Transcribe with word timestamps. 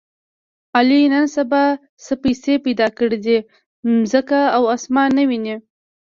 علي 0.77 1.01
نن 1.13 1.25
سبا 1.35 1.63
څه 2.03 2.13
پیسې 2.23 2.53
پیدا 2.65 2.87
کړې 2.97 3.17
دي، 3.25 3.37
ځمکه 4.11 4.39
او 4.55 4.63
اسمان 4.75 5.09
نه 5.17 5.23
ویني. 5.29 5.55